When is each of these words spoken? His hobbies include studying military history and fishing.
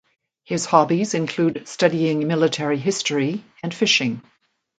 His 0.43 0.65
hobbies 0.65 1.13
include 1.13 1.67
studying 1.67 2.25
military 2.27 2.79
history 2.79 3.43
and 3.61 3.71
fishing. 3.71 4.23